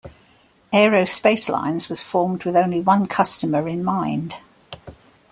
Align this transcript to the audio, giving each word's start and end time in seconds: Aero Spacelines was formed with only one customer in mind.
Aero 0.73 1.03
Spacelines 1.03 1.87
was 1.87 2.01
formed 2.01 2.43
with 2.43 2.55
only 2.55 2.81
one 2.81 3.05
customer 3.05 3.67
in 3.67 3.83
mind. 3.83 4.37